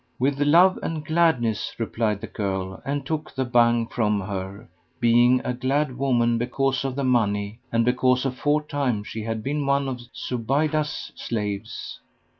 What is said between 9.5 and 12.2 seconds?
one of Zubaydah's slaves.